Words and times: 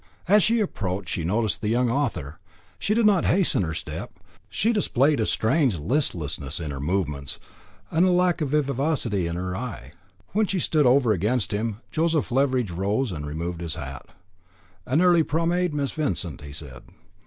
As 0.27 0.41
she 0.41 0.59
approached 0.59 1.09
she 1.09 1.23
noticed 1.23 1.61
the 1.61 1.67
young 1.67 1.91
author. 1.91 2.39
She 2.79 2.95
did 2.95 3.05
not 3.05 3.25
hasten 3.25 3.61
her 3.61 3.75
step. 3.75 4.11
She 4.49 4.73
displayed 4.73 5.19
a 5.19 5.27
strange 5.27 5.77
listlessness 5.77 6.59
in 6.59 6.71
her 6.71 6.79
movements, 6.79 7.37
and 7.91 8.09
lack 8.17 8.41
of 8.41 8.49
vivacity 8.49 9.27
in 9.27 9.35
her 9.35 9.55
eye. 9.55 9.91
When 10.29 10.47
she 10.47 10.57
stood 10.57 10.87
over 10.87 11.11
against 11.11 11.51
him, 11.51 11.81
Joseph 11.91 12.31
Leveridge 12.31 12.71
rose 12.71 13.11
and 13.11 13.27
removed 13.27 13.61
his 13.61 13.75
hat. 13.75 14.07
"An 14.87 15.03
early 15.03 15.21
promenade, 15.21 15.71
Miss 15.71 15.91
Vincent," 15.91 16.41
he 16.41 16.51
said. 16.51 16.81